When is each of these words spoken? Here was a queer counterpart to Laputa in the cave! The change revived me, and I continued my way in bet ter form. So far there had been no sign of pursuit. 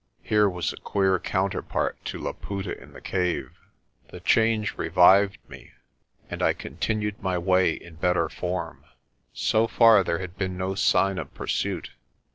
Here 0.23 0.49
was 0.49 0.73
a 0.73 0.77
queer 0.77 1.19
counterpart 1.19 2.03
to 2.05 2.17
Laputa 2.19 2.75
in 2.75 2.91
the 2.91 3.01
cave! 3.01 3.51
The 4.07 4.19
change 4.19 4.75
revived 4.75 5.37
me, 5.47 5.73
and 6.27 6.41
I 6.41 6.53
continued 6.53 7.21
my 7.21 7.37
way 7.37 7.73
in 7.73 7.97
bet 7.97 8.15
ter 8.15 8.27
form. 8.27 8.83
So 9.31 9.67
far 9.67 10.03
there 10.03 10.17
had 10.17 10.39
been 10.39 10.57
no 10.57 10.73
sign 10.73 11.19
of 11.19 11.31
pursuit. 11.35 11.91